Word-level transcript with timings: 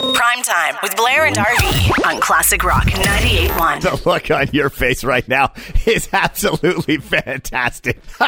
Prime 0.00 0.42
time 0.42 0.76
with 0.82 0.96
Blair 0.96 1.26
and 1.26 1.36
RV 1.36 2.06
on 2.06 2.20
Classic 2.20 2.64
Rock 2.64 2.84
98.1. 2.84 3.82
The 3.82 4.08
look 4.08 4.30
on 4.30 4.48
your 4.50 4.70
face 4.70 5.04
right 5.04 5.28
now 5.28 5.52
is 5.84 6.08
absolutely 6.10 6.96
fantastic. 6.96 7.98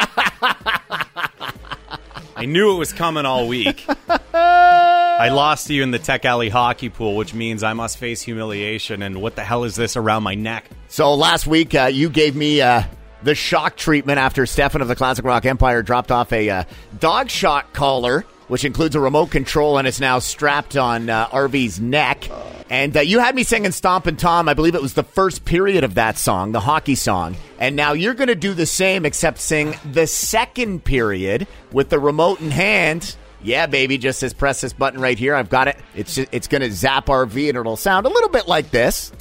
I 2.35 2.45
knew 2.45 2.75
it 2.75 2.77
was 2.77 2.93
coming 2.93 3.25
all 3.25 3.47
week. 3.47 3.87
I 4.07 5.29
lost 5.29 5.65
to 5.67 5.73
you 5.73 5.81
in 5.81 5.89
the 5.89 5.97
Tech 5.97 6.25
Alley 6.25 6.49
hockey 6.49 6.89
pool, 6.89 7.15
which 7.15 7.33
means 7.33 7.63
I 7.63 7.73
must 7.73 7.97
face 7.97 8.21
humiliation. 8.21 9.01
And 9.01 9.19
what 9.19 9.35
the 9.35 9.43
hell 9.43 9.63
is 9.63 9.75
this 9.75 9.97
around 9.97 10.21
my 10.21 10.35
neck? 10.35 10.69
So 10.89 11.15
last 11.15 11.47
week, 11.47 11.73
uh, 11.73 11.85
you 11.85 12.07
gave 12.07 12.35
me 12.35 12.61
uh, 12.61 12.83
the 13.23 13.33
shock 13.33 13.77
treatment 13.77 14.19
after 14.19 14.45
Stefan 14.45 14.81
of 14.83 14.87
the 14.87 14.95
Classic 14.95 15.25
Rock 15.25 15.45
Empire 15.45 15.81
dropped 15.81 16.11
off 16.11 16.31
a 16.33 16.49
uh, 16.49 16.63
dog 16.99 17.31
shock 17.31 17.73
collar, 17.73 18.25
which 18.53 18.65
includes 18.65 18.93
a 18.93 18.99
remote 18.99 19.31
control 19.31 19.79
and 19.79 19.87
it's 19.87 19.99
now 19.99 20.19
strapped 20.19 20.77
on 20.77 21.09
uh, 21.09 21.27
RV's 21.29 21.79
neck. 21.79 22.29
And 22.69 22.95
uh, 22.95 22.99
you 22.99 23.17
had 23.17 23.33
me 23.33 23.41
singing 23.41 23.71
Stompin' 23.71 24.15
Tom. 24.15 24.47
I 24.47 24.53
believe 24.53 24.75
it 24.75 24.81
was 24.81 24.93
the 24.93 25.01
first 25.01 25.43
period 25.43 25.83
of 25.83 25.95
that 25.95 26.19
song, 26.19 26.51
the 26.51 26.59
hockey 26.59 26.93
song. 26.93 27.35
And 27.57 27.75
now 27.75 27.93
you're 27.93 28.13
going 28.13 28.27
to 28.27 28.35
do 28.35 28.53
the 28.53 28.67
same, 28.67 29.07
except 29.07 29.39
sing 29.39 29.73
the 29.91 30.05
second 30.05 30.83
period 30.83 31.47
with 31.71 31.89
the 31.89 31.97
remote 31.97 32.41
in 32.41 32.51
hand. 32.51 33.15
Yeah, 33.41 33.65
baby, 33.65 33.97
just 33.97 34.19
says 34.19 34.35
press 34.35 34.61
this 34.61 34.71
button 34.71 35.01
right 35.01 35.17
here. 35.17 35.33
I've 35.33 35.49
got 35.49 35.67
it. 35.67 35.77
It's 35.95 36.19
it's 36.19 36.47
going 36.47 36.61
to 36.61 36.71
zap 36.71 37.07
RV 37.07 37.49
and 37.49 37.57
it'll 37.57 37.75
sound 37.75 38.05
a 38.05 38.09
little 38.09 38.29
bit 38.29 38.47
like 38.47 38.69
this. 38.69 39.11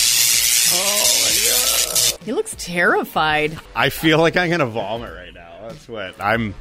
Oh 0.74 1.30
yeah. 1.42 2.18
He 2.22 2.32
looks 2.32 2.54
terrified. 2.58 3.58
I 3.74 3.88
feel 3.88 4.18
like 4.18 4.36
I'm 4.36 4.50
going 4.50 4.60
to 4.60 4.66
vomit 4.66 5.10
right 5.14 5.32
now. 5.32 5.68
That's 5.68 5.88
what 5.88 6.20
I'm. 6.20 6.54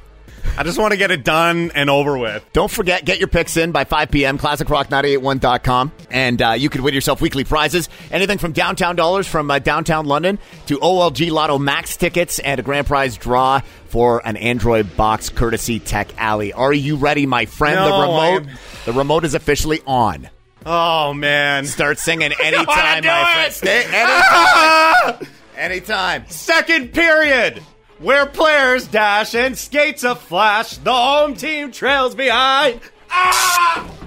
I 0.58 0.64
just 0.64 0.78
want 0.78 0.92
to 0.92 0.98
get 0.98 1.10
it 1.12 1.24
done 1.24 1.72
and 1.74 1.90
over 1.90 2.18
with. 2.18 2.46
Don't 2.54 2.70
forget, 2.70 3.04
get 3.04 3.18
your 3.20 3.28
picks 3.30 3.58
in 3.58 3.72
by 3.72 3.84
5 3.84 4.12
p.m. 4.12 4.38
ClassicRock981.com. 4.38 5.92
And 6.12 6.42
uh, 6.42 6.52
you 6.52 6.70
could 6.70 6.82
win 6.82 6.94
yourself 6.94 7.20
weekly 7.20 7.44
prizes. 7.44 7.90
Anything 8.12 8.38
from 8.38 8.52
downtown 8.52 8.96
dollars 8.96 9.28
from 9.28 9.50
uh, 9.50 9.58
downtown 9.60 10.06
London 10.06 10.38
to 10.68 10.78
OLG 10.78 11.32
Lotto 11.32 11.58
Max 11.58 11.98
tickets 11.98 12.38
and 12.40 12.60
a 12.60 12.64
grand 12.64 12.86
prize 12.86 13.18
draw 13.18 13.62
for 13.88 14.22
an 14.28 14.38
Android 14.38 14.96
box 14.96 15.30
courtesy 15.30 15.80
Tech 15.80 16.10
Alley. 16.18 16.54
Are 16.54 16.74
you 16.74 16.96
ready, 16.96 17.26
my 17.26 17.46
friend? 17.46 17.76
No, 17.78 17.86
the 17.86 18.02
remote. 18.08 18.22
I'm- 18.48 18.58
The 18.86 18.94
remote 18.94 19.26
is 19.26 19.34
officially 19.34 19.80
on. 19.88 20.30
Oh, 20.66 21.14
man. 21.14 21.66
Start 21.66 21.98
singing 21.98 22.32
anytime, 22.44 23.04
my 23.04 23.34
friend. 23.34 23.54
Stay 23.54 23.84
anytime. 23.92 25.28
anytime. 25.58 26.26
Second 26.28 26.94
period, 26.94 27.64
where 28.02 28.26
players 28.26 28.88
dash 28.88 29.36
and 29.36 29.58
skates 29.58 30.04
a 30.04 30.16
flash, 30.16 30.78
the 30.78 30.94
home 30.94 31.36
team 31.36 31.72
trails 31.72 32.16
behind. 32.16 32.82
Ah! 33.10 33.98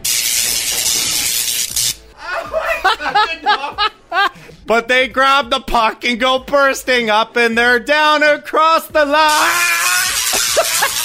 but 4.66 4.88
they 4.88 5.08
grab 5.08 5.50
the 5.50 5.60
puck 5.60 6.04
and 6.04 6.18
go 6.18 6.38
bursting 6.38 7.10
up, 7.10 7.36
and 7.36 7.56
they're 7.56 7.80
down 7.80 8.22
across 8.22 8.88
the 8.88 9.04
line. 9.04 11.00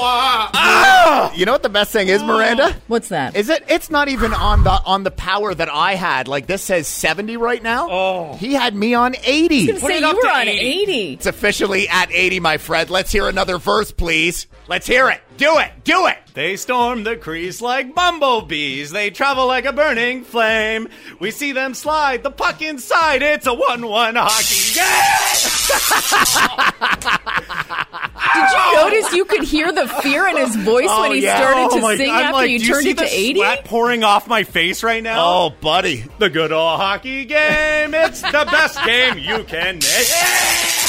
Ow! 0.00 0.50
Ah! 0.54 1.32
You 1.34 1.46
know 1.46 1.52
what 1.52 1.62
the 1.62 1.68
best 1.68 1.92
thing 1.92 2.08
is, 2.08 2.22
Miranda? 2.22 2.76
What's 2.86 3.08
that? 3.08 3.36
Is 3.36 3.48
it? 3.48 3.64
It's 3.68 3.90
not 3.90 4.08
even 4.08 4.32
on 4.34 4.64
the 4.64 4.70
on 4.70 5.04
the 5.04 5.10
power 5.10 5.54
that 5.54 5.68
I 5.68 5.94
had. 5.94 6.28
Like 6.28 6.46
this 6.46 6.62
says 6.62 6.86
seventy 6.86 7.36
right 7.36 7.62
now. 7.62 7.88
Oh. 7.90 8.36
he 8.36 8.54
had 8.54 8.74
me 8.74 8.94
on 8.94 9.14
eighty. 9.24 9.68
I 9.70 9.72
was 9.74 9.82
gonna 9.82 9.94
it 9.94 10.00
say 10.00 10.04
up 10.04 10.12
you 10.12 10.16
were 10.18 10.22
to 10.22 10.28
on 10.28 10.48
80. 10.48 10.58
80. 10.92 11.12
It's 11.14 11.26
officially 11.26 11.88
at 11.88 12.10
eighty, 12.12 12.40
my 12.40 12.58
friend. 12.58 12.90
Let's 12.90 13.12
hear 13.12 13.28
another 13.28 13.58
verse, 13.58 13.92
please. 13.92 14.46
Let's 14.68 14.86
hear 14.86 15.10
it. 15.10 15.20
Do 15.40 15.56
it. 15.56 15.72
Do 15.84 16.06
it. 16.06 16.18
They 16.34 16.56
storm 16.56 17.02
the 17.02 17.16
crease 17.16 17.62
like 17.62 17.94
bumblebees. 17.94 18.90
They 18.90 19.08
travel 19.08 19.46
like 19.46 19.64
a 19.64 19.72
burning 19.72 20.22
flame. 20.22 20.90
We 21.18 21.30
see 21.30 21.52
them 21.52 21.72
slide 21.72 22.22
the 22.22 22.30
puck 22.30 22.60
inside. 22.60 23.22
It's 23.22 23.46
a 23.46 23.54
1 23.54 23.86
1 23.86 24.16
hockey 24.18 24.74
game. 24.74 24.84
Did 28.34 28.50
you 28.52 28.74
notice 28.74 29.14
you 29.14 29.24
could 29.24 29.42
hear 29.42 29.72
the 29.72 29.88
fear 29.88 30.28
in 30.28 30.36
his 30.36 30.54
voice 30.56 30.88
when 30.88 31.10
oh, 31.10 31.12
he 31.12 31.22
yeah. 31.22 31.38
started 31.38 31.68
Oh 31.72 31.76
to 31.76 31.80
my- 31.80 31.96
sing 31.96 32.10
I'm 32.10 32.24
after 32.26 32.32
like, 32.34 32.50
you 32.50 32.58
do 32.58 32.66
turned 32.66 32.82
see 32.82 32.90
it 32.90 32.98
to 32.98 33.04
the 33.04 33.10
80? 33.10 33.40
Sweat 33.40 33.64
pouring 33.64 34.04
off 34.04 34.28
my 34.28 34.44
face 34.44 34.82
right 34.82 35.02
now. 35.02 35.24
Oh, 35.24 35.54
buddy. 35.62 36.04
the 36.18 36.28
good 36.28 36.52
old 36.52 36.78
hockey 36.78 37.24
game. 37.24 37.94
It's 37.94 38.20
the 38.20 38.46
best 38.50 38.78
game 38.84 39.16
you 39.16 39.42
can 39.44 39.76
make. 39.76 40.76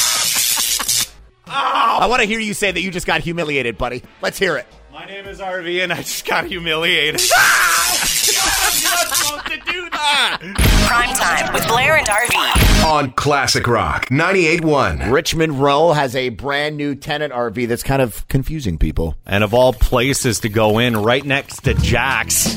I 1.53 2.07
want 2.07 2.21
to 2.21 2.27
hear 2.27 2.39
you 2.39 2.53
say 2.53 2.71
that 2.71 2.81
you 2.81 2.91
just 2.91 3.05
got 3.07 3.21
humiliated, 3.21 3.77
buddy. 3.77 4.03
Let's 4.21 4.39
hear 4.39 4.57
it. 4.57 4.65
My 4.91 5.05
name 5.05 5.25
is 5.25 5.39
RV, 5.39 5.83
and 5.83 5.91
I 5.93 5.97
just 5.97 6.25
got 6.25 6.45
humiliated. 6.45 7.21
You're 7.21 8.83
not 8.83 9.07
supposed 9.07 9.45
to 9.47 9.57
do 9.71 9.89
that. 9.89 10.39
Prime 10.87 11.13
time 11.15 11.53
with 11.53 11.67
Blair 11.67 11.97
and 11.97 12.07
RV. 12.07 12.85
on 12.85 13.11
Classic 13.11 13.65
Rock 13.67 14.07
98.1. 14.07 15.11
Richmond 15.11 15.61
Row 15.61 15.91
has 15.93 16.15
a 16.15 16.29
brand 16.29 16.77
new 16.77 16.95
tenant 16.95 17.33
RV 17.33 17.67
that's 17.67 17.83
kind 17.83 18.01
of 18.01 18.27
confusing 18.27 18.77
people. 18.77 19.15
and 19.25 19.43
of 19.43 19.53
all 19.53 19.73
places 19.73 20.39
to 20.41 20.49
go 20.49 20.79
in, 20.79 20.95
right 20.97 21.23
next 21.25 21.63
to 21.63 21.73
Jack's. 21.75 22.55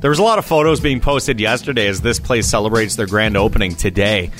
There 0.00 0.10
was 0.10 0.18
a 0.18 0.22
lot 0.22 0.38
of 0.38 0.46
photos 0.46 0.80
being 0.80 1.00
posted 1.00 1.38
yesterday 1.38 1.86
as 1.86 2.00
this 2.00 2.18
place 2.18 2.46
celebrates 2.48 2.96
their 2.96 3.06
grand 3.06 3.36
opening 3.36 3.74
today. 3.74 4.30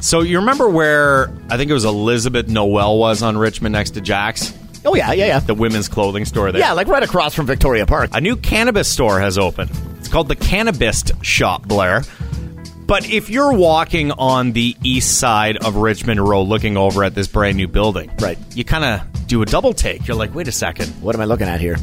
So 0.00 0.20
you 0.20 0.38
remember 0.38 0.68
where 0.68 1.28
I 1.50 1.56
think 1.56 1.70
it 1.70 1.74
was 1.74 1.84
Elizabeth 1.84 2.48
Noel 2.48 2.98
was 2.98 3.22
on 3.22 3.36
Richmond 3.36 3.72
next 3.72 3.90
to 3.92 4.00
Jack's, 4.00 4.54
Oh 4.84 4.94
yeah, 4.94 5.12
yeah, 5.12 5.26
yeah. 5.26 5.38
the 5.40 5.54
women's 5.54 5.88
clothing 5.88 6.24
store 6.24 6.52
there. 6.52 6.60
Yeah, 6.60 6.72
like 6.72 6.86
right 6.86 7.02
across 7.02 7.34
from 7.34 7.46
Victoria 7.46 7.84
Park. 7.84 8.10
a 8.14 8.20
new 8.20 8.36
cannabis 8.36 8.88
store 8.88 9.18
has 9.20 9.36
opened. 9.36 9.70
It's 9.98 10.08
called 10.08 10.28
the 10.28 10.36
Cannabis 10.36 11.04
Shop, 11.22 11.66
Blair. 11.66 12.02
But 12.86 13.10
if 13.10 13.28
you're 13.28 13.52
walking 13.52 14.12
on 14.12 14.52
the 14.52 14.74
east 14.82 15.18
side 15.18 15.58
of 15.58 15.76
Richmond 15.76 16.26
Road 16.26 16.44
looking 16.48 16.76
over 16.78 17.04
at 17.04 17.14
this 17.14 17.26
brand 17.26 17.56
new 17.58 17.68
building, 17.68 18.10
Right. 18.20 18.38
you 18.54 18.64
kind 18.64 18.84
of 18.84 19.26
do 19.26 19.42
a 19.42 19.46
double 19.46 19.74
take. 19.74 20.06
You're 20.08 20.16
like, 20.16 20.34
wait 20.34 20.48
a 20.48 20.52
second. 20.52 20.88
What 21.02 21.14
am 21.14 21.20
I 21.20 21.26
looking 21.26 21.48
at 21.48 21.60
here? 21.60 21.76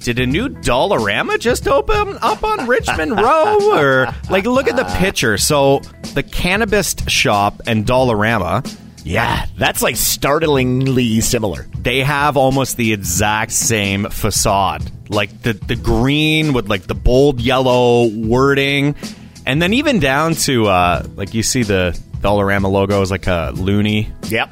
Did 0.00 0.18
a 0.20 0.26
new 0.26 0.48
Dollarama 0.48 1.38
just 1.38 1.68
open 1.68 2.16
up 2.22 2.42
on 2.44 2.66
Richmond 2.66 3.12
Row? 3.16 3.58
Or 3.76 4.08
like, 4.30 4.44
look 4.44 4.68
at 4.68 4.76
the 4.76 4.84
picture. 4.98 5.36
So 5.38 5.80
the 6.14 6.22
cannabis 6.22 6.94
shop 7.08 7.60
and 7.66 7.84
Dollarama, 7.84 8.64
Yeah, 9.04 9.44
that's 9.56 9.82
like 9.82 9.96
startlingly 9.96 11.20
similar. 11.20 11.66
they 11.78 12.00
have 12.02 12.36
almost 12.36 12.76
the 12.76 12.92
exact 12.92 13.52
same 13.52 14.08
facade. 14.08 14.90
Like 15.10 15.42
the 15.42 15.54
the 15.54 15.76
green 15.76 16.52
with 16.52 16.68
like 16.68 16.82
the 16.86 16.94
bold 16.94 17.40
yellow 17.40 18.08
wording, 18.08 18.94
and 19.46 19.60
then 19.60 19.72
even 19.74 20.00
down 20.00 20.34
to 20.46 20.66
uh, 20.66 21.06
like 21.16 21.32
you 21.34 21.42
see 21.42 21.62
the 21.62 21.98
Dollarama 22.20 22.70
logo 22.70 23.00
is 23.02 23.10
like 23.10 23.26
a 23.26 23.52
loonie. 23.54 24.08
Yep. 24.30 24.50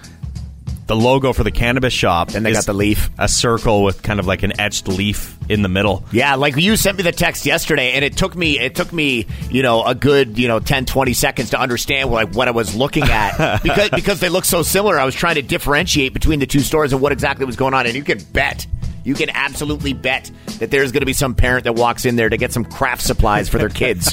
The 0.87 0.97
logo 0.97 1.33
for 1.33 1.43
the 1.43 1.51
cannabis 1.51 1.93
shop. 1.93 2.35
And 2.35 2.47
they 2.47 2.53
got 2.53 2.67
the 2.67 2.73
leaf. 2.73 3.11
a 3.19 3.29
circle 3.29 3.83
with 3.83 4.03
kind 4.03 4.21
of 4.21 4.27
like 4.27 4.43
an 4.45 4.61
etched 4.61 4.87
leaf 4.87 5.37
in 5.49 5.63
the 5.63 5.69
middle. 5.69 6.05
Yeah, 6.13 6.37
like 6.37 6.57
you 6.57 6.77
sent 6.77 6.97
me 6.97 7.03
the 7.03 7.13
text 7.13 7.45
yesterday 7.45 7.93
and 7.93 8.05
it 8.05 8.17
took 8.17 8.37
me 8.37 8.59
it 8.59 8.75
took 8.75 8.93
me, 8.93 9.27
you 9.51 9.63
know, 9.63 9.85
a 9.85 9.95
good, 9.95 10.39
you 10.39 10.47
know, 10.49 10.61
10 10.61 10.87
20 10.87 11.13
seconds 11.13 11.51
to 11.51 11.61
understand 11.61 12.11
like 12.11 12.35
what 12.35 12.49
I 12.49 12.53
was 12.53 12.77
looking 12.77 13.05
at 13.05 13.61
because 13.63 13.91
because 13.91 14.21
they 14.21 14.29
look 14.29 14.45
so 14.45 14.63
similar. 14.63 14.99
I 14.99 15.05
was 15.05 15.15
trying 15.15 15.37
to 15.37 15.43
differentiate 15.43 16.13
between 16.15 16.39
the 16.39 16.47
two 16.47 16.61
stores 16.61 16.93
and 16.93 17.03
what 17.03 17.13
exactly 17.13 17.47
was 17.47 17.57
going 17.57 17.75
on 17.75 17.87
and 17.87 17.95
you 17.95 18.05
can 18.05 18.23
bet 18.33 18.67
you 19.07 19.15
can 19.15 19.31
absolutely 19.31 19.93
bet 19.93 20.31
that 20.59 20.73
there's 20.73 20.91
going 20.91 21.03
to 21.03 21.07
be 21.07 21.13
some 21.13 21.37
parent 21.37 21.63
that 21.65 21.75
walks 21.77 22.05
in 22.05 22.17
there 22.17 22.29
to 22.29 22.37
get 22.37 22.53
some 22.53 22.65
craft 22.65 23.03
supplies 23.03 23.49
for 23.49 23.59
their 23.59 23.69
kids. 23.69 24.13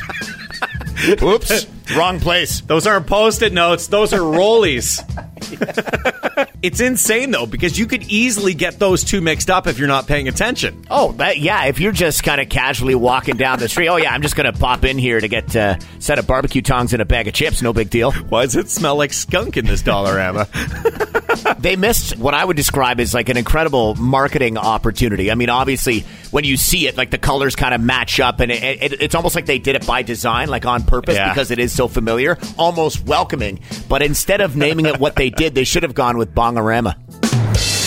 Oops, 1.22 1.68
wrong 1.96 2.20
place. 2.20 2.62
Those 2.62 2.86
aren't 2.86 3.08
post-it 3.08 3.54
notes. 3.54 3.88
Those 3.88 4.14
are 4.14 4.20
rollies. 4.20 5.02
it's 6.64 6.80
insane 6.80 7.32
though 7.32 7.46
because 7.46 7.78
you 7.78 7.86
could 7.86 8.04
easily 8.04 8.54
get 8.54 8.80
those 8.80 9.04
two 9.04 9.20
mixed 9.20 9.50
up 9.50 9.68
if 9.68 9.78
you're 9.78 9.88
not 9.88 10.08
paying 10.08 10.30
attention. 10.30 10.86
Oh, 10.90 11.12
that, 11.14 11.38
yeah. 11.38 11.66
If 11.66 11.80
you're 11.80 11.92
just 11.92 12.24
kind 12.24 12.40
of 12.40 12.48
casually 12.48 12.96
walking 12.96 13.36
down 13.36 13.60
the 13.60 13.68
street, 13.68 13.90
oh 13.90 13.98
yeah, 13.98 14.14
I'm 14.14 14.22
just 14.22 14.38
going 14.38 14.52
to 14.52 14.58
pop 14.58 14.86
in 14.86 14.98
here 14.98 15.20
to 15.20 15.28
get 15.28 15.56
uh, 15.56 15.78
a 15.78 16.02
set 16.02 16.20
of 16.20 16.26
barbecue 16.26 16.62
tongs 16.62 16.94
and 16.94 17.02
a 17.02 17.06
bag 17.06 17.28
of 17.28 17.34
chips. 17.34 17.62
No 17.62 17.74
big 17.74 17.90
deal. 17.90 18.12
Why 18.14 18.46
does 18.46 18.56
it 18.56 18.70
smell 18.70 18.96
like 18.96 19.12
skunk 19.12 19.58
in 19.58 19.66
this 19.66 19.84
Dollarama? 19.84 21.20
They 21.60 21.76
missed 21.76 22.18
what 22.18 22.34
I 22.34 22.44
would 22.44 22.58
describe 22.58 23.00
as 23.00 23.14
like 23.14 23.30
an 23.30 23.38
incredible 23.38 23.96
marketing 23.96 24.58
opportunity. 24.58 25.32
I 25.32 25.36
mean, 25.36 25.50
obviously, 25.50 26.02
when 26.32 26.44
you 26.44 26.58
see 26.58 26.88
it, 26.88 26.98
like 26.98 27.10
the 27.12 27.18
colors 27.18 27.56
kind 27.56 27.74
of 27.74 27.82
match 27.82 28.20
up, 28.20 28.40
and 28.40 28.52
it, 28.52 28.64
it, 28.82 29.02
it's 29.02 29.16
almost 29.16 29.36
like 29.36 29.46
they 29.46 29.60
did 29.60 29.76
it 29.76 29.86
by 29.88 30.02
design, 30.02 30.48
like 30.50 30.66
on 30.66 30.84
purpose, 30.84 31.16
Yeah. 31.16 31.30
because 31.30 31.52
it 31.52 31.60
is 31.60 31.72
so 31.72 31.88
familiar, 31.88 32.38
almost 32.58 33.06
welcoming. 33.06 33.60
But 33.90 34.02
instead 34.02 34.42
of 34.42 34.56
naming 34.56 34.86
it 34.86 35.00
what 35.00 35.16
they 35.16 35.30
did, 35.30 35.56
they 35.56 35.64
should 35.64 35.84
have 35.84 35.94
gone 35.96 36.18
with 36.18 36.34
Bongarama. 36.34 36.96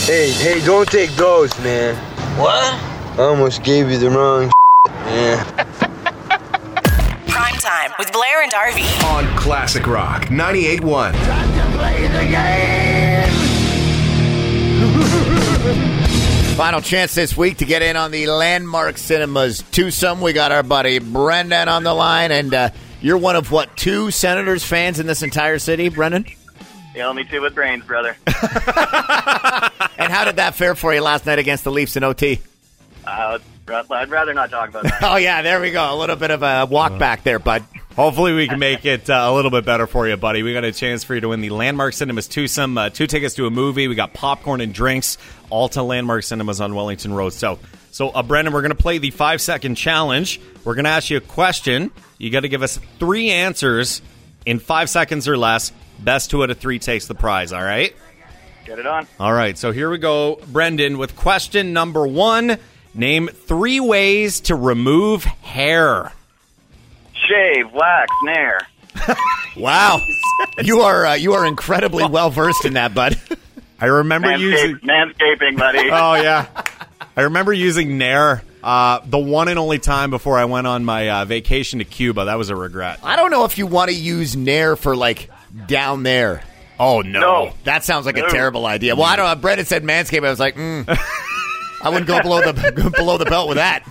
Hey, 0.07 0.31
hey, 0.31 0.65
don't 0.65 0.89
take 0.89 1.11
those, 1.13 1.57
man. 1.61 1.95
What? 2.39 2.75
I 3.19 3.23
almost 3.23 3.63
gave 3.65 3.91
you 3.91 3.99
the 3.99 4.11
wrong 4.11 4.51
man. 4.89 5.45
Prime 7.29 7.55
time 7.57 7.93
with 7.99 8.13
Blair 8.13 8.43
and 8.43 8.53
RV. 8.53 9.05
On 9.05 9.27
Classic 9.37 9.87
Rock 9.87 10.27
98.1. 10.27 11.13
Final 16.57 16.81
chance 16.81 17.15
this 17.15 17.37
week 17.37 17.59
to 17.59 17.67
get 17.67 17.83
in 17.83 17.97
on 17.97 18.11
the 18.11 18.27
Landmark 18.29 18.97
Cinemas 18.97 19.63
twosome. 19.73 20.23
We 20.23 20.33
got 20.33 20.53
our 20.53 20.63
buddy 20.63 20.99
Brendan 20.99 21.69
on 21.69 21.85
the 21.85 21.93
line, 21.93 22.33
and 22.33 22.55
uh, 22.55 22.71
you're 23.03 23.19
one 23.19 23.37
of 23.37 23.53
what 23.53 23.77
two 23.77 24.11
Senators 24.11 24.65
fans 24.65 24.99
in 24.99 25.07
this 25.07 25.23
entire 25.23 25.59
city, 25.59 25.91
Brendan? 25.91 26.25
The 26.95 27.03
only 27.03 27.25
two 27.25 27.43
with 27.43 27.55
brains, 27.55 27.85
brother. 27.85 28.17
And 29.99 30.13
how 30.13 30.25
did 30.25 30.37
that 30.37 30.55
fare 30.55 30.75
for 30.75 30.95
you 30.95 31.01
last 31.01 31.27
night 31.27 31.39
against 31.39 31.65
the 31.65 31.73
Leafs 31.73 31.97
in 31.97 32.05
OT? 32.05 32.41
Uh, 33.05 33.39
I'd 33.69 34.11
rather 34.11 34.35
not 34.35 34.51
talk 34.51 34.69
about 34.69 34.85
that. 34.85 34.99
Oh 35.03 35.17
yeah, 35.17 35.43
there 35.43 35.61
we 35.61 35.71
go. 35.71 35.95
A 35.95 35.97
little 35.97 36.17
bit 36.17 36.31
of 36.31 36.43
a 36.43 36.67
walk 36.67 36.99
back 36.99 37.23
there, 37.23 37.39
bud. 37.39 37.65
Hopefully, 37.97 38.35
we 38.35 38.47
can 38.47 38.59
make 38.59 38.85
it 38.85 39.09
uh, 39.09 39.25
a 39.27 39.33
little 39.33 39.51
bit 39.51 39.65
better 39.65 39.87
for 39.87 40.07
you, 40.07 40.19
buddy. 40.19 40.43
We 40.43 40.53
got 40.53 40.65
a 40.65 40.73
chance 40.73 41.03
for 41.03 41.15
you 41.15 41.23
to 41.23 41.31
win 41.31 41.41
the 41.41 41.49
Landmark 41.49 41.95
Cinemas 41.95 42.29
twosome, 42.29 42.77
uh, 42.77 42.91
two 42.91 43.07
tickets 43.07 43.35
to 43.37 43.47
a 43.47 43.51
movie. 43.51 43.89
We 43.89 43.95
got 43.95 44.13
popcorn 44.13 44.61
and 44.61 44.75
drinks, 44.75 45.17
all 45.49 45.71
to 45.71 45.83
Landmark 45.83 46.23
Cinemas 46.23 46.61
on 46.61 46.75
Wellington 46.75 47.15
Road. 47.15 47.33
So, 47.33 47.59
so 47.93 48.11
uh, 48.11 48.23
Brendan, 48.23 48.53
we're 48.53 48.61
going 48.61 48.77
to 48.77 48.77
play 48.77 48.99
the 48.99 49.11
five 49.11 49.41
second 49.41 49.77
challenge. 49.77 50.43
We're 50.63 50.75
going 50.75 50.85
to 50.85 50.91
ask 50.91 51.09
you 51.09 51.17
a 51.17 51.23
question. 51.23 51.91
You 52.19 52.29
got 52.29 52.41
to 52.41 52.51
give 52.51 52.63
us 52.63 52.79
three 52.99 53.31
answers 53.31 54.03
in 54.45 54.59
five 54.59 54.91
seconds 54.91 55.27
or 55.27 55.39
less. 55.39 55.73
Best 55.99 56.31
two 56.31 56.43
out 56.43 56.51
of 56.51 56.59
three 56.59 56.79
takes 56.79 57.07
the 57.07 57.15
prize. 57.15 57.55
All 57.55 57.65
right. 57.65 57.97
Get 58.67 58.79
it 58.79 58.87
on. 58.87 59.07
All 59.19 59.33
right, 59.33 59.57
so 59.57 59.73
here 59.73 59.89
we 59.89 59.97
go, 59.97 60.39
Brendan, 60.49 60.99
with 60.99 61.17
question 61.17 61.73
number 61.73 62.07
one. 62.07 62.59
Name 62.93 63.29
three 63.29 63.81
ways 63.81 64.41
to 64.41 64.55
remove 64.55 65.25
hair. 65.25 66.13
Shave, 67.29 67.73
wax, 67.73 68.11
nair. 68.25 68.61
Wow, 69.57 70.01
you 70.63 70.81
are 70.81 71.07
uh, 71.07 71.15
you 71.15 71.33
are 71.33 71.47
incredibly 71.47 72.07
well 72.07 72.29
versed 72.29 72.67
in 72.67 72.75
that, 72.75 72.93
bud. 72.93 73.19
I 73.81 73.87
remember 73.87 74.37
using. 74.37 74.77
Manscaping, 74.81 75.57
buddy. 75.57 75.79
Oh 75.91 76.13
yeah, 76.15 76.47
I 77.17 77.23
remember 77.23 77.55
using 77.55 77.97
Nair. 77.97 78.43
Uh, 78.63 79.01
the 79.07 79.17
one 79.19 79.49
and 79.49 79.59
only 79.59 79.79
time 79.79 80.11
before 80.11 80.37
I 80.39 80.45
went 80.45 80.67
on 80.67 80.85
my 80.85 81.09
uh, 81.09 81.25
vacation 81.25 81.79
to 81.79 81.87
Cuba. 81.87 82.27
That 82.27 82.37
was 82.37 82.51
a 82.51 82.57
regret. 82.57 83.01
I 83.03 83.17
don't 83.17 83.31
know 83.31 83.45
if 83.47 83.57
you 83.57 83.67
want 83.67 83.91
to 83.91 83.97
use 83.97 84.37
Nair 84.37 84.77
for 84.77 84.95
like 84.95 85.31
down 85.67 86.03
there. 86.03 86.43
Oh 86.79 87.01
no. 87.01 87.21
No. 87.21 87.53
That 87.65 87.83
sounds 87.83 88.05
like 88.05 88.19
a 88.19 88.23
No. 88.23 88.29
terrible 88.29 88.67
idea. 88.67 88.95
Well, 88.95 89.05
I 89.07 89.17
don't 89.17 89.27
know. 89.27 89.41
Brendan 89.41 89.65
said 89.65 89.85
Manscaped. 89.85 90.27
I 90.27 90.29
was 90.31 90.41
like, 90.41 90.57
mm, 90.57 90.85
I 91.83 91.89
wouldn't 91.89 92.07
go 92.09 92.21
below 92.21 92.43
the 92.53 92.93
below 92.95 93.17
the 93.17 93.25
belt 93.25 93.49
with 93.49 93.57
that. 93.57 93.89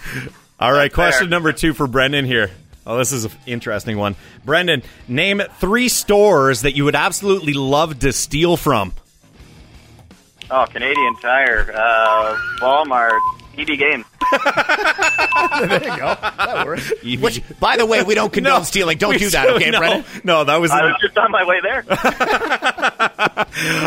All 0.59 0.71
right, 0.71 0.93
question 0.93 1.29
number 1.31 1.51
two 1.53 1.73
for 1.73 1.87
Brendan 1.87 2.25
here. 2.25 2.51
Oh, 2.87 2.97
this 2.97 3.11
is 3.11 3.25
an 3.25 3.31
interesting 3.45 3.97
one. 3.97 4.15
Brendan, 4.43 4.83
name 5.07 5.41
three 5.59 5.89
stores 5.89 6.61
that 6.61 6.75
you 6.75 6.85
would 6.85 6.95
absolutely 6.95 7.53
love 7.53 7.99
to 7.99 8.13
steal 8.13 8.57
from. 8.57 8.93
Oh, 10.51 10.65
Canadian 10.69 11.15
Tire, 11.15 11.73
uh, 11.75 12.37
Walmart, 12.59 13.19
EB 13.57 13.77
Games. 13.77 14.05
There 15.59 15.83
you 15.83 15.97
go. 15.97 16.15
That 16.21 16.65
works. 16.65 16.91
Which, 17.03 17.41
by 17.59 17.77
the 17.77 17.85
way, 17.85 18.03
we 18.03 18.15
don't 18.15 18.31
condone 18.31 18.65
stealing. 18.65 18.97
Don't 18.97 19.17
do 19.17 19.29
that, 19.29 19.49
okay, 19.51 19.69
no, 19.69 19.79
Brendan? 19.79 20.05
No, 20.23 20.43
that 20.43 20.57
was. 20.57 20.71
I 20.71 20.85
was 20.85 20.95
just 21.01 21.17
on 21.17 21.31
my 21.31 21.45
way 21.45 21.59
there. 21.61 21.85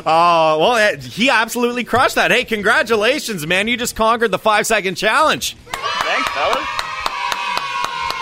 Oh, 0.07 0.59
well, 0.61 0.77
eh, 0.77 0.97
he 0.97 1.31
absolutely 1.31 1.85
crushed 1.85 2.15
that. 2.15 2.31
Hey, 2.31 2.45
congratulations, 2.45 3.47
man. 3.47 3.69
You 3.69 3.77
just 3.77 3.97
conquered 3.97 4.31
the 4.31 4.39
five 4.39 4.67
second 4.67 4.95
challenge. 4.95 5.57
Thanks, 5.73 6.29
fellas. 6.31 6.88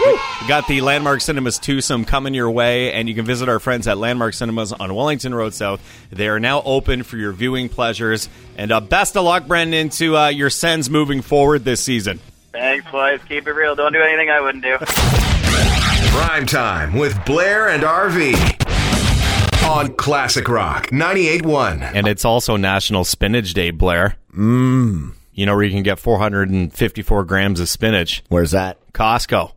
You 0.00 0.48
got 0.48 0.68
the 0.68 0.80
Landmark 0.80 1.20
Cinemas 1.20 1.58
twosome 1.58 2.04
coming 2.04 2.34
your 2.34 2.50
way, 2.50 2.92
and 2.92 3.08
you 3.08 3.14
can 3.14 3.24
visit 3.24 3.48
our 3.48 3.58
friends 3.58 3.88
at 3.88 3.98
Landmark 3.98 4.34
Cinemas 4.34 4.72
on 4.72 4.94
Wellington 4.94 5.34
Road 5.34 5.54
South. 5.54 5.80
They 6.10 6.28
are 6.28 6.38
now 6.38 6.62
open 6.62 7.02
for 7.02 7.16
your 7.16 7.32
viewing 7.32 7.68
pleasures. 7.68 8.28
And 8.56 8.70
uh, 8.70 8.80
best 8.80 9.16
of 9.16 9.24
luck, 9.24 9.46
Brendan, 9.46 9.88
to 9.90 10.16
uh, 10.16 10.28
your 10.28 10.50
Sens 10.50 10.88
moving 10.88 11.22
forward 11.22 11.64
this 11.64 11.80
season. 11.80 12.20
Thanks, 12.52 12.88
boys. 12.90 13.20
Keep 13.28 13.48
it 13.48 13.52
real. 13.52 13.74
Don't 13.74 13.92
do 13.92 14.00
anything 14.00 14.30
I 14.30 14.40
wouldn't 14.40 14.62
do. 14.64 14.76
Prime 16.16 16.46
time 16.46 16.94
with 16.94 17.22
Blair 17.24 17.68
and 17.68 17.82
RV 17.82 19.66
on 19.68 19.94
Classic 19.94 20.46
Rock 20.48 20.86
98.1. 20.88 21.92
And 21.94 22.06
it's 22.06 22.24
also 22.24 22.56
National 22.56 23.04
Spinach 23.04 23.52
Day, 23.52 23.70
Blair. 23.72 24.16
Mmm. 24.32 25.14
You 25.32 25.44
know 25.44 25.54
where 25.54 25.64
you 25.64 25.72
can 25.72 25.82
get 25.82 25.98
454 25.98 27.24
grams 27.24 27.60
of 27.60 27.68
spinach? 27.68 28.22
Where's 28.28 28.52
that? 28.52 28.78
Costco. 28.92 29.52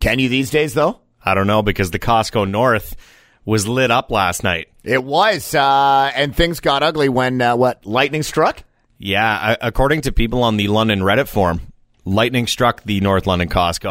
Can 0.00 0.18
you 0.18 0.28
these 0.28 0.50
days 0.50 0.74
though? 0.74 1.00
I 1.24 1.34
don't 1.34 1.46
know 1.46 1.62
because 1.62 1.90
the 1.90 1.98
Costco 1.98 2.48
North 2.50 2.96
was 3.44 3.68
lit 3.68 3.90
up 3.90 4.10
last 4.10 4.42
night. 4.42 4.68
It 4.82 5.04
was, 5.04 5.54
uh, 5.54 6.10
and 6.14 6.34
things 6.34 6.60
got 6.60 6.82
ugly 6.82 7.08
when 7.10 7.40
uh, 7.42 7.56
what 7.56 7.84
lightning 7.84 8.22
struck. 8.22 8.62
Yeah, 8.98 9.52
a- 9.52 9.68
according 9.68 10.02
to 10.02 10.12
people 10.12 10.42
on 10.42 10.56
the 10.56 10.68
London 10.68 11.00
Reddit 11.00 11.28
forum, 11.28 11.72
lightning 12.04 12.46
struck 12.46 12.82
the 12.84 13.00
North 13.00 13.26
London 13.26 13.48
Costco. 13.48 13.90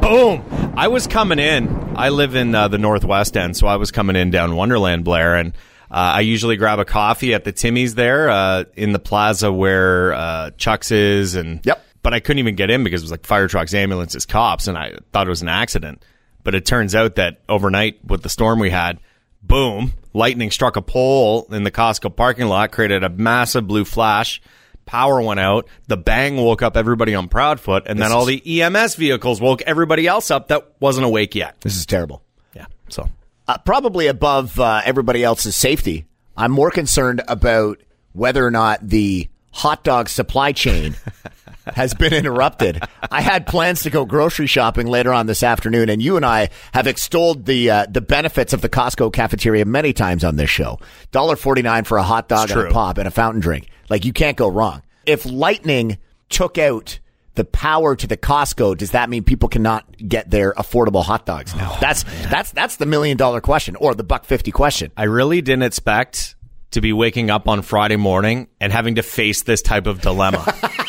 Boom! 0.00 0.44
I 0.76 0.88
was 0.88 1.06
coming 1.06 1.38
in. 1.38 1.68
I 1.96 2.08
live 2.08 2.34
in 2.34 2.54
uh, 2.54 2.68
the 2.68 2.78
Northwest 2.78 3.36
End, 3.36 3.56
so 3.56 3.66
I 3.66 3.76
was 3.76 3.90
coming 3.92 4.16
in 4.16 4.30
down 4.30 4.56
Wonderland, 4.56 5.04
Blair, 5.04 5.36
and 5.36 5.52
uh, 5.90 6.16
I 6.16 6.20
usually 6.20 6.56
grab 6.56 6.78
a 6.80 6.84
coffee 6.84 7.34
at 7.34 7.44
the 7.44 7.52
Timmy's 7.52 7.94
there 7.94 8.28
uh, 8.30 8.64
in 8.74 8.92
the 8.92 8.98
plaza 8.98 9.52
where 9.52 10.12
uh, 10.14 10.50
Chuck's 10.56 10.90
is, 10.90 11.34
and 11.36 11.60
Yep. 11.64 11.84
But 12.02 12.14
I 12.14 12.20
couldn't 12.20 12.40
even 12.40 12.56
get 12.56 12.70
in 12.70 12.82
because 12.84 13.02
it 13.02 13.04
was 13.04 13.10
like 13.12 13.26
fire 13.26 13.46
trucks, 13.48 13.74
ambulances, 13.74 14.26
cops, 14.26 14.66
and 14.66 14.76
I 14.76 14.94
thought 15.12 15.26
it 15.26 15.30
was 15.30 15.42
an 15.42 15.48
accident. 15.48 16.04
But 16.44 16.54
it 16.56 16.66
turns 16.66 16.94
out 16.94 17.14
that 17.16 17.40
overnight 17.48 18.04
with 18.04 18.22
the 18.22 18.28
storm 18.28 18.58
we 18.58 18.70
had, 18.70 18.98
boom, 19.42 19.92
lightning 20.12 20.50
struck 20.50 20.76
a 20.76 20.82
pole 20.82 21.46
in 21.52 21.62
the 21.62 21.70
Costco 21.70 22.16
parking 22.16 22.46
lot, 22.48 22.72
created 22.72 23.04
a 23.04 23.08
massive 23.08 23.68
blue 23.68 23.84
flash. 23.84 24.42
Power 24.84 25.22
went 25.22 25.38
out. 25.38 25.68
The 25.86 25.96
bang 25.96 26.36
woke 26.36 26.60
up 26.60 26.76
everybody 26.76 27.14
on 27.14 27.28
Proudfoot, 27.28 27.82
and 27.86 28.00
then 28.00 28.10
all 28.10 28.24
the 28.24 28.62
EMS 28.62 28.96
vehicles 28.96 29.40
woke 29.40 29.62
everybody 29.62 30.08
else 30.08 30.32
up 30.32 30.48
that 30.48 30.72
wasn't 30.80 31.06
awake 31.06 31.36
yet. 31.36 31.60
This 31.60 31.76
is 31.76 31.86
terrible. 31.86 32.20
Yeah. 32.52 32.66
So 32.88 33.08
Uh, 33.46 33.58
probably 33.58 34.08
above 34.08 34.58
uh, 34.58 34.82
everybody 34.84 35.22
else's 35.22 35.54
safety. 35.54 36.06
I'm 36.36 36.50
more 36.50 36.72
concerned 36.72 37.22
about 37.28 37.78
whether 38.12 38.44
or 38.44 38.50
not 38.50 38.86
the 38.88 39.28
hot 39.52 39.84
dog 39.84 40.08
supply 40.08 40.50
chain 40.50 40.96
has 41.66 41.94
been 41.94 42.12
interrupted. 42.12 42.82
I 43.10 43.20
had 43.20 43.46
plans 43.46 43.82
to 43.82 43.90
go 43.90 44.04
grocery 44.04 44.46
shopping 44.46 44.86
later 44.86 45.12
on 45.12 45.26
this 45.26 45.42
afternoon, 45.42 45.88
and 45.88 46.02
you 46.02 46.16
and 46.16 46.24
I 46.24 46.50
have 46.72 46.86
extolled 46.86 47.44
the 47.46 47.70
uh, 47.70 47.86
the 47.88 48.00
benefits 48.00 48.52
of 48.52 48.60
the 48.60 48.68
Costco 48.68 49.12
cafeteria 49.12 49.64
many 49.64 49.92
times 49.92 50.24
on 50.24 50.36
this 50.36 50.50
show. 50.50 50.78
Dollar 51.10 51.36
forty 51.36 51.62
nine 51.62 51.84
for 51.84 51.98
a 51.98 52.02
hot 52.02 52.28
dog 52.28 52.50
and 52.50 52.60
a 52.60 52.70
pop 52.70 52.98
and 52.98 53.08
a 53.08 53.10
fountain 53.10 53.40
drink. 53.40 53.68
Like 53.88 54.04
you 54.04 54.12
can't 54.12 54.36
go 54.36 54.48
wrong. 54.48 54.82
If 55.06 55.26
lightning 55.26 55.98
took 56.28 56.58
out 56.58 56.98
the 57.34 57.44
power 57.44 57.96
to 57.96 58.06
the 58.06 58.16
Costco, 58.16 58.76
does 58.76 58.90
that 58.90 59.08
mean 59.08 59.24
people 59.24 59.48
cannot 59.48 59.86
get 60.06 60.30
their 60.30 60.52
affordable 60.54 61.02
hot 61.04 61.26
dogs 61.26 61.54
now? 61.54 61.76
that's 61.80 62.04
that's 62.30 62.52
that's 62.52 62.76
the 62.76 62.86
million 62.86 63.16
dollar 63.16 63.40
question 63.40 63.76
or 63.76 63.94
the 63.94 64.04
buck 64.04 64.24
fifty 64.24 64.50
question. 64.50 64.92
I 64.96 65.04
really 65.04 65.40
didn't 65.40 65.64
expect 65.64 66.36
to 66.72 66.80
be 66.80 66.92
waking 66.92 67.30
up 67.30 67.48
on 67.48 67.62
Friday 67.62 67.96
morning 67.96 68.48
and 68.60 68.72
having 68.72 68.96
to 68.96 69.02
face 69.02 69.42
this 69.42 69.62
type 69.62 69.86
of 69.86 70.00
dilemma. 70.00 70.44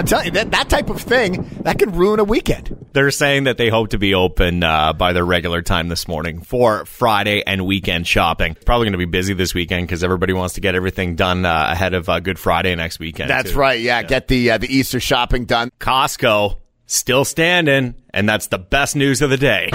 I'm 0.00 0.06
telling 0.06 0.24
you 0.24 0.30
that 0.32 0.50
that 0.52 0.70
type 0.70 0.88
of 0.88 0.98
thing 0.98 1.46
that 1.60 1.78
can 1.78 1.92
ruin 1.92 2.20
a 2.20 2.24
weekend. 2.24 2.86
They're 2.94 3.10
saying 3.10 3.44
that 3.44 3.58
they 3.58 3.68
hope 3.68 3.90
to 3.90 3.98
be 3.98 4.14
open 4.14 4.62
uh, 4.62 4.94
by 4.94 5.12
their 5.12 5.26
regular 5.26 5.60
time 5.60 5.88
this 5.88 6.08
morning 6.08 6.40
for 6.40 6.86
Friday 6.86 7.42
and 7.46 7.66
weekend 7.66 8.06
shopping. 8.06 8.56
Probably 8.64 8.86
going 8.86 8.92
to 8.92 8.98
be 8.98 9.04
busy 9.04 9.34
this 9.34 9.52
weekend 9.52 9.86
because 9.86 10.02
everybody 10.02 10.32
wants 10.32 10.54
to 10.54 10.62
get 10.62 10.74
everything 10.74 11.16
done 11.16 11.44
uh, 11.44 11.66
ahead 11.72 11.92
of 11.92 12.08
uh, 12.08 12.18
Good 12.20 12.38
Friday 12.38 12.74
next 12.76 12.98
weekend. 12.98 13.28
That's 13.28 13.50
too. 13.52 13.58
right. 13.58 13.78
Yeah, 13.78 14.02
get 14.02 14.26
the 14.26 14.52
uh, 14.52 14.56
the 14.58 14.74
Easter 14.74 15.00
shopping 15.00 15.44
done. 15.44 15.68
Costco 15.78 16.56
still 16.86 17.26
standing, 17.26 17.94
and 18.14 18.26
that's 18.26 18.46
the 18.46 18.58
best 18.58 18.96
news 18.96 19.20
of 19.20 19.28
the 19.28 19.36
day. 19.36 19.68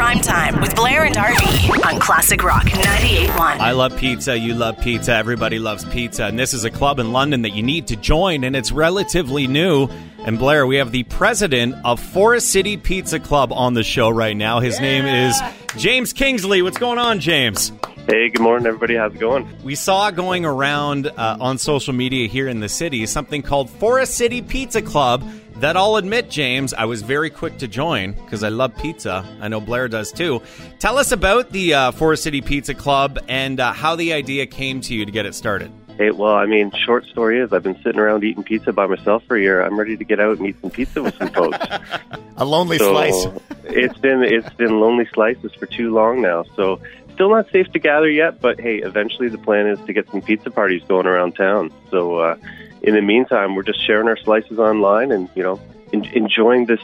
Prime 0.00 0.20
time 0.20 0.58
with 0.62 0.74
Blair 0.74 1.04
and 1.04 1.14
RV 1.14 1.84
on 1.84 2.00
Classic 2.00 2.42
Rock 2.42 2.64
98.1. 2.64 3.38
I 3.38 3.72
love 3.72 3.94
pizza. 3.98 4.34
You 4.34 4.54
love 4.54 4.80
pizza. 4.80 5.12
Everybody 5.12 5.58
loves 5.58 5.84
pizza. 5.84 6.24
And 6.24 6.38
this 6.38 6.54
is 6.54 6.64
a 6.64 6.70
club 6.70 6.98
in 7.00 7.12
London 7.12 7.42
that 7.42 7.50
you 7.50 7.62
need 7.62 7.88
to 7.88 7.96
join, 7.96 8.42
and 8.42 8.56
it's 8.56 8.72
relatively 8.72 9.46
new. 9.46 9.88
And 10.24 10.38
Blair, 10.38 10.66
we 10.66 10.76
have 10.76 10.90
the 10.90 11.02
president 11.02 11.74
of 11.84 12.00
Forest 12.00 12.48
City 12.48 12.78
Pizza 12.78 13.20
Club 13.20 13.52
on 13.52 13.74
the 13.74 13.82
show 13.82 14.08
right 14.08 14.34
now. 14.34 14.60
His 14.60 14.80
name 14.80 15.04
is 15.04 15.38
James 15.76 16.14
Kingsley. 16.14 16.62
What's 16.62 16.78
going 16.78 16.98
on, 16.98 17.20
James? 17.20 17.70
Hey, 18.08 18.30
good 18.30 18.40
morning, 18.40 18.66
everybody. 18.66 18.96
How's 18.96 19.14
it 19.14 19.20
going? 19.20 19.46
We 19.62 19.74
saw 19.74 20.10
going 20.10 20.46
around 20.46 21.08
uh, 21.08 21.36
on 21.38 21.58
social 21.58 21.92
media 21.92 22.26
here 22.26 22.48
in 22.48 22.60
the 22.60 22.70
city 22.70 23.04
something 23.04 23.42
called 23.42 23.68
Forest 23.68 24.14
City 24.14 24.40
Pizza 24.40 24.80
Club. 24.80 25.22
That 25.60 25.76
I'll 25.76 25.96
admit, 25.96 26.30
James, 26.30 26.72
I 26.72 26.86
was 26.86 27.02
very 27.02 27.28
quick 27.28 27.58
to 27.58 27.68
join 27.68 28.12
because 28.12 28.42
I 28.42 28.48
love 28.48 28.74
pizza. 28.78 29.26
I 29.42 29.48
know 29.48 29.60
Blair 29.60 29.88
does 29.88 30.10
too. 30.10 30.40
Tell 30.78 30.96
us 30.96 31.12
about 31.12 31.50
the 31.50 31.74
uh, 31.74 31.90
Forest 31.90 32.22
City 32.22 32.40
Pizza 32.40 32.72
Club 32.72 33.18
and 33.28 33.60
uh, 33.60 33.74
how 33.74 33.94
the 33.94 34.14
idea 34.14 34.46
came 34.46 34.80
to 34.80 34.94
you 34.94 35.04
to 35.04 35.12
get 35.12 35.26
it 35.26 35.34
started. 35.34 35.70
Hey, 35.98 36.12
well, 36.12 36.32
I 36.32 36.46
mean, 36.46 36.72
short 36.86 37.04
story 37.04 37.40
is 37.40 37.52
I've 37.52 37.62
been 37.62 37.76
sitting 37.82 38.00
around 38.00 38.24
eating 38.24 38.42
pizza 38.42 38.72
by 38.72 38.86
myself 38.86 39.22
for 39.24 39.36
a 39.36 39.40
year. 39.42 39.60
I'm 39.60 39.78
ready 39.78 39.98
to 39.98 40.04
get 40.04 40.18
out 40.18 40.38
and 40.38 40.46
eat 40.46 40.58
some 40.62 40.70
pizza 40.70 41.02
with 41.02 41.14
some 41.16 41.28
folks. 41.28 41.58
A 42.38 42.44
lonely 42.46 42.78
so 42.78 42.92
slice. 42.92 43.26
it's 43.64 43.98
been 43.98 44.22
it's 44.22 44.48
been 44.54 44.80
lonely 44.80 45.06
slices 45.12 45.52
for 45.52 45.66
too 45.66 45.92
long 45.92 46.22
now. 46.22 46.44
So 46.56 46.80
still 47.12 47.28
not 47.28 47.50
safe 47.50 47.70
to 47.72 47.78
gather 47.78 48.08
yet, 48.08 48.40
but 48.40 48.58
hey, 48.58 48.76
eventually 48.78 49.28
the 49.28 49.36
plan 49.36 49.66
is 49.66 49.78
to 49.80 49.92
get 49.92 50.08
some 50.08 50.22
pizza 50.22 50.50
parties 50.50 50.82
going 50.88 51.06
around 51.06 51.32
town. 51.32 51.70
So 51.90 52.16
uh, 52.16 52.36
in 52.82 52.94
the 52.94 53.02
meantime, 53.02 53.54
we're 53.54 53.62
just 53.62 53.84
sharing 53.86 54.08
our 54.08 54.16
slices 54.16 54.58
online 54.58 55.12
and 55.12 55.28
you 55.34 55.42
know 55.42 55.60
en- 55.92 56.04
enjoying 56.06 56.66
this. 56.66 56.80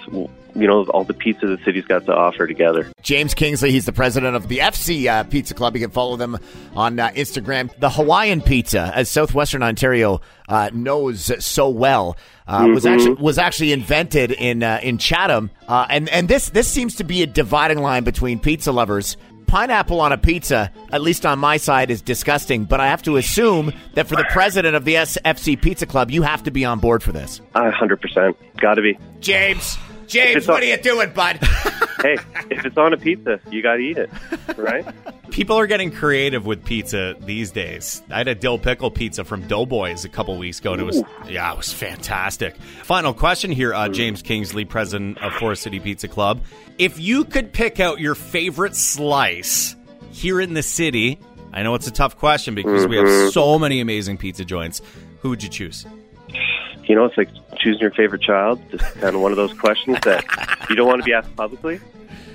You 0.54 0.66
know 0.66 0.84
all 0.86 1.04
the 1.04 1.12
pizza 1.12 1.46
the 1.46 1.58
city's 1.66 1.84
got 1.84 2.06
to 2.06 2.14
offer 2.14 2.46
together. 2.46 2.90
James 3.02 3.34
Kingsley, 3.34 3.72
he's 3.72 3.84
the 3.84 3.92
president 3.92 4.36
of 4.36 4.48
the 4.48 4.58
FC 4.58 5.06
uh, 5.06 5.24
Pizza 5.24 5.52
Club. 5.52 5.76
You 5.76 5.82
can 5.82 5.90
follow 5.90 6.16
them 6.16 6.38
on 6.74 6.98
uh, 6.98 7.10
Instagram. 7.10 7.70
The 7.78 7.90
Hawaiian 7.90 8.40
pizza, 8.40 8.90
as 8.94 9.10
Southwestern 9.10 9.62
Ontario 9.62 10.22
uh, 10.48 10.70
knows 10.72 11.30
so 11.44 11.68
well, 11.68 12.16
uh, 12.46 12.68
was 12.72 12.86
actually 12.86 13.14
was 13.14 13.36
actually 13.36 13.72
invented 13.72 14.30
in 14.30 14.62
uh, 14.62 14.80
in 14.82 14.96
Chatham, 14.96 15.50
uh, 15.68 15.86
and 15.90 16.08
and 16.08 16.26
this 16.26 16.48
this 16.48 16.68
seems 16.68 16.96
to 16.96 17.04
be 17.04 17.22
a 17.22 17.26
dividing 17.26 17.82
line 17.82 18.04
between 18.04 18.38
pizza 18.38 18.72
lovers. 18.72 19.18
Pineapple 19.46 20.00
on 20.00 20.12
a 20.12 20.18
pizza, 20.18 20.70
at 20.92 21.02
least 21.02 21.24
on 21.24 21.38
my 21.38 21.56
side, 21.56 21.90
is 21.90 22.02
disgusting. 22.02 22.64
But 22.64 22.80
I 22.80 22.88
have 22.88 23.02
to 23.02 23.16
assume 23.16 23.72
that 23.94 24.06
for 24.08 24.16
the 24.16 24.26
president 24.30 24.76
of 24.76 24.84
the 24.84 24.94
SFC 24.94 25.60
Pizza 25.60 25.86
Club, 25.86 26.10
you 26.10 26.22
have 26.22 26.42
to 26.44 26.50
be 26.50 26.64
on 26.64 26.78
board 26.80 27.02
for 27.02 27.12
this. 27.12 27.40
A 27.54 27.70
hundred 27.70 28.00
percent, 28.00 28.36
got 28.58 28.74
to 28.74 28.82
be. 28.82 28.98
James, 29.20 29.78
James, 30.06 30.36
It's 30.36 30.48
what 30.48 30.62
all- 30.62 30.62
are 30.62 30.64
you 30.72 30.76
doing, 30.78 31.10
bud? 31.12 31.40
Hey, 32.02 32.18
if 32.50 32.64
it's 32.66 32.76
on 32.76 32.92
a 32.92 32.96
pizza, 32.98 33.40
you 33.50 33.62
got 33.62 33.76
to 33.76 33.80
eat 33.80 33.96
it, 33.96 34.10
right? 34.58 34.84
People 35.30 35.56
are 35.56 35.66
getting 35.66 35.90
creative 35.90 36.44
with 36.44 36.62
pizza 36.62 37.16
these 37.20 37.50
days. 37.50 38.02
I 38.10 38.18
had 38.18 38.28
a 38.28 38.34
dill 38.34 38.58
pickle 38.58 38.90
pizza 38.90 39.24
from 39.24 39.48
Doughboys 39.48 40.04
a 40.04 40.08
couple 40.10 40.36
weeks 40.36 40.60
ago, 40.60 40.74
and 40.74 40.82
it 40.82 40.84
was 40.84 41.02
yeah, 41.26 41.50
it 41.50 41.56
was 41.56 41.72
fantastic. 41.72 42.54
Final 42.84 43.12
question 43.14 43.50
here, 43.50 43.74
uh, 43.74 43.88
James 43.88 44.20
Kingsley, 44.22 44.64
president 44.66 45.18
of 45.18 45.32
Forest 45.32 45.62
City 45.62 45.80
Pizza 45.80 46.06
Club. 46.06 46.42
If 46.78 47.00
you 47.00 47.24
could 47.24 47.52
pick 47.52 47.80
out 47.80 47.98
your 47.98 48.14
favorite 48.14 48.76
slice 48.76 49.74
here 50.12 50.38
in 50.40 50.52
the 50.52 50.62
city, 50.62 51.18
I 51.52 51.62
know 51.62 51.74
it's 51.74 51.86
a 51.88 51.92
tough 51.92 52.18
question 52.18 52.54
because 52.54 52.86
we 52.86 52.98
have 52.98 53.32
so 53.32 53.58
many 53.58 53.80
amazing 53.80 54.18
pizza 54.18 54.44
joints. 54.44 54.82
Who 55.22 55.30
would 55.30 55.42
you 55.42 55.48
choose? 55.48 55.86
you 56.84 56.94
know, 56.94 57.04
it's 57.06 57.16
like 57.16 57.28
choosing 57.66 57.80
your 57.80 57.90
favorite 57.90 58.22
child. 58.22 58.60
Just 58.70 58.84
kind 59.00 59.16
of 59.16 59.20
one 59.20 59.32
of 59.32 59.36
those 59.36 59.52
questions 59.52 59.98
that 60.02 60.24
you 60.70 60.76
don't 60.76 60.86
want 60.86 61.00
to 61.00 61.04
be 61.04 61.12
asked 61.12 61.34
publicly. 61.34 61.80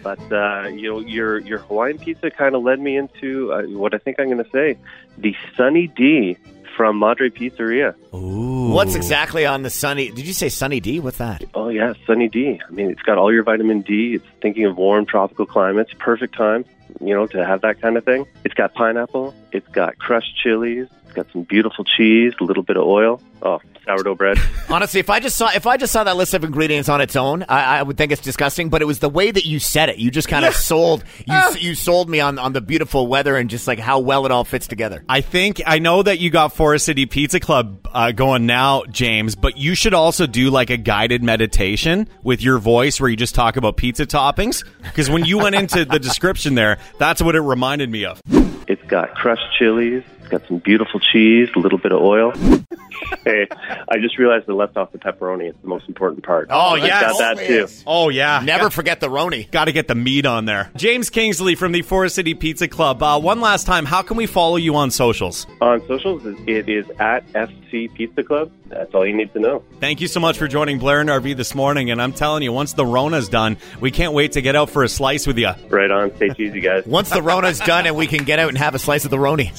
But 0.03 0.19
uh, 0.31 0.67
you 0.67 0.89
know, 0.89 0.99
your 0.99 1.39
your 1.39 1.59
Hawaiian 1.59 1.99
pizza 1.99 2.29
kind 2.31 2.53
of 2.53 2.63
led 2.63 2.79
me 2.79 2.97
into 2.97 3.53
uh, 3.53 3.61
what 3.63 3.93
I 3.93 3.97
think 3.97 4.19
I'm 4.19 4.25
going 4.25 4.43
to 4.43 4.49
say, 4.49 4.77
the 5.17 5.33
Sunny 5.55 5.87
D 5.87 6.37
from 6.75 6.99
Madre 6.99 7.29
Pizzeria. 7.29 7.95
What's 8.11 8.95
exactly 8.95 9.45
on 9.45 9.61
the 9.61 9.69
Sunny? 9.69 10.09
Did 10.11 10.25
you 10.25 10.33
say 10.33 10.49
Sunny 10.49 10.79
D? 10.79 10.99
What's 10.99 11.19
that? 11.19 11.43
Oh 11.53 11.69
yeah, 11.69 11.93
Sunny 12.05 12.27
D. 12.27 12.59
I 12.67 12.71
mean, 12.71 12.89
it's 12.89 13.01
got 13.03 13.17
all 13.17 13.31
your 13.31 13.43
vitamin 13.43 13.81
D. 13.81 14.15
It's 14.15 14.25
thinking 14.41 14.65
of 14.65 14.75
warm 14.75 15.05
tropical 15.05 15.45
climates. 15.45 15.93
Perfect 15.99 16.35
time, 16.35 16.65
you 16.99 17.13
know, 17.13 17.27
to 17.27 17.45
have 17.45 17.61
that 17.61 17.79
kind 17.79 17.95
of 17.95 18.03
thing. 18.03 18.25
It's 18.43 18.55
got 18.55 18.73
pineapple. 18.73 19.33
It's 19.51 19.67
got 19.69 19.97
crushed 19.97 20.35
chilies. 20.43 20.87
It's 21.11 21.15
got 21.17 21.31
some 21.33 21.43
beautiful 21.43 21.83
cheese, 21.83 22.31
a 22.39 22.43
little 22.45 22.63
bit 22.63 22.77
of 22.77 22.83
oil. 22.83 23.21
Oh, 23.41 23.59
sourdough 23.83 24.15
bread. 24.15 24.37
Honestly, 24.69 25.01
if 25.01 25.09
I 25.09 25.19
just 25.19 25.35
saw 25.35 25.51
if 25.53 25.67
I 25.67 25.75
just 25.75 25.91
saw 25.91 26.05
that 26.05 26.15
list 26.15 26.33
of 26.33 26.45
ingredients 26.45 26.87
on 26.87 27.01
its 27.01 27.17
own, 27.17 27.43
I, 27.49 27.79
I 27.79 27.83
would 27.83 27.97
think 27.97 28.13
it's 28.13 28.21
disgusting. 28.21 28.69
But 28.69 28.81
it 28.81 28.85
was 28.85 28.99
the 28.99 29.09
way 29.09 29.29
that 29.29 29.45
you 29.45 29.59
said 29.59 29.89
it. 29.89 29.97
You 29.97 30.09
just 30.09 30.29
kind 30.29 30.45
of 30.45 30.55
sold 30.55 31.03
you 31.27 31.37
you 31.59 31.75
sold 31.75 32.09
me 32.09 32.21
on 32.21 32.39
on 32.39 32.53
the 32.53 32.61
beautiful 32.61 33.07
weather 33.07 33.35
and 33.35 33.49
just 33.49 33.67
like 33.67 33.77
how 33.77 33.99
well 33.99 34.25
it 34.25 34.31
all 34.31 34.45
fits 34.45 34.67
together. 34.67 35.03
I 35.09 35.19
think 35.19 35.61
I 35.65 35.79
know 35.79 36.01
that 36.01 36.19
you 36.19 36.29
got 36.29 36.55
Forest 36.55 36.85
City 36.85 37.05
Pizza 37.07 37.41
Club 37.41 37.85
uh, 37.91 38.13
going 38.13 38.45
now, 38.45 38.83
James, 38.85 39.35
but 39.35 39.57
you 39.57 39.75
should 39.75 39.93
also 39.93 40.27
do 40.27 40.49
like 40.49 40.69
a 40.69 40.77
guided 40.77 41.23
meditation 41.23 42.07
with 42.23 42.41
your 42.41 42.57
voice 42.57 43.01
where 43.01 43.09
you 43.09 43.17
just 43.17 43.35
talk 43.35 43.57
about 43.57 43.75
pizza 43.75 44.05
toppings. 44.05 44.63
Because 44.81 45.09
when 45.09 45.25
you 45.25 45.39
went 45.39 45.55
into 45.55 45.83
the 45.83 45.99
description 45.99 46.55
there, 46.55 46.77
that's 46.99 47.21
what 47.21 47.35
it 47.35 47.41
reminded 47.41 47.89
me 47.89 48.05
of. 48.05 48.21
It's 48.67 48.83
got 48.83 49.13
crushed 49.15 49.57
chilies. 49.59 50.03
It's 50.31 50.39
got 50.39 50.47
some 50.47 50.59
beautiful 50.59 50.99
cheese, 51.01 51.49
a 51.55 51.59
little 51.59 51.77
bit 51.77 51.91
of 51.91 52.01
oil. 52.01 52.31
hey, 53.25 53.47
I 53.89 53.97
just 53.99 54.17
realized 54.17 54.49
I 54.49 54.53
left 54.53 54.77
off 54.77 54.93
the 54.93 54.97
pepperoni. 54.97 55.49
It's 55.49 55.61
the 55.61 55.67
most 55.67 55.89
important 55.89 56.23
part. 56.23 56.47
Oh, 56.49 56.75
It's 56.75 56.85
yes. 56.85 57.01
got 57.01 57.17
that 57.35 57.45
too. 57.47 57.67
Oh 57.85 58.07
yeah, 58.09 58.41
Never 58.43 58.69
forget 58.69 59.01
the 59.01 59.09
Roni. 59.09 59.51
Got 59.51 59.65
to 59.65 59.73
get 59.73 59.89
the 59.89 59.95
meat 59.95 60.25
on 60.25 60.45
there. 60.45 60.71
James 60.77 61.09
Kingsley 61.09 61.55
from 61.55 61.73
the 61.73 61.81
Forest 61.81 62.15
City 62.15 62.33
Pizza 62.33 62.69
Club. 62.69 63.03
Uh, 63.03 63.19
one 63.19 63.41
last 63.41 63.65
time, 63.65 63.85
how 63.85 64.01
can 64.01 64.15
we 64.15 64.25
follow 64.25 64.55
you 64.55 64.75
on 64.75 64.89
socials? 64.89 65.47
On 65.59 65.85
socials, 65.87 66.21
it 66.47 66.69
is 66.69 66.85
at 66.99 67.27
FC 67.33 67.93
Pizza 67.93 68.23
Club. 68.23 68.51
That's 68.67 68.93
all 68.95 69.05
you 69.05 69.13
need 69.15 69.33
to 69.33 69.39
know. 69.39 69.63
Thank 69.81 69.99
you 69.99 70.07
so 70.07 70.21
much 70.21 70.37
for 70.37 70.47
joining 70.47 70.79
Blair 70.79 71.01
and 71.01 71.09
RV 71.09 71.35
this 71.35 71.53
morning. 71.53 71.91
And 71.91 72.01
I'm 72.01 72.13
telling 72.13 72.41
you, 72.41 72.53
once 72.53 72.71
the 72.71 72.85
Rona's 72.85 73.27
done, 73.27 73.57
we 73.81 73.91
can't 73.91 74.13
wait 74.13 74.31
to 74.33 74.41
get 74.41 74.55
out 74.55 74.69
for 74.69 74.83
a 74.83 74.89
slice 74.89 75.27
with 75.27 75.37
you. 75.37 75.49
Right 75.67 75.91
on. 75.91 76.15
Stay 76.15 76.29
cheesy, 76.29 76.61
guys. 76.61 76.85
Once 76.85 77.09
the 77.09 77.21
Rona's 77.21 77.59
done 77.59 77.85
and 77.85 77.97
we 77.97 78.07
can 78.07 78.23
get 78.23 78.39
out 78.39 78.47
and 78.47 78.57
have 78.57 78.75
a 78.75 78.79
slice 78.79 79.03
of 79.03 79.11
the 79.11 79.17
Roni. 79.17 79.51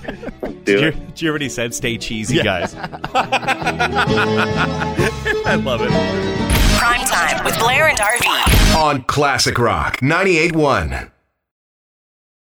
Do 0.63 0.73
Did 0.73 0.81
you, 0.81 0.87
it. 0.89 1.07
did 1.07 1.21
you 1.21 1.29
already 1.29 1.49
said 1.49 1.73
stay 1.73 1.97
cheesy, 1.97 2.41
guys? 2.41 2.75
I 5.45 5.55
love 5.63 5.81
it. 5.81 5.89
Prime 6.77 7.05
time 7.05 7.43
with 7.43 7.57
Blair 7.59 7.87
and 7.87 7.97
RV. 7.97 8.75
On 8.75 9.03
Classic 9.03 9.57
Rock 9.57 9.97
98.1. 9.97 11.11